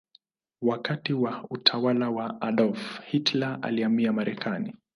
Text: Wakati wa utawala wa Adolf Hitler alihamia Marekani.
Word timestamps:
Wakati 0.61 1.13
wa 1.13 1.45
utawala 1.49 2.09
wa 2.09 2.41
Adolf 2.41 2.99
Hitler 3.07 3.59
alihamia 3.61 4.13
Marekani. 4.13 4.73